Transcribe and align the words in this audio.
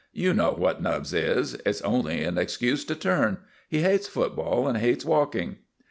"You 0.13 0.33
know 0.33 0.53
what 0.57 0.81
Nubbs 0.81 1.13
is. 1.13 1.53
It's 1.63 1.79
only 1.83 2.23
an 2.23 2.39
excuse 2.39 2.83
to 2.85 2.95
turn. 2.95 3.37
He 3.69 3.83
hates 3.83 4.07
football 4.07 4.67
and 4.67 4.79
hates 4.79 5.05
walking." 5.05 5.57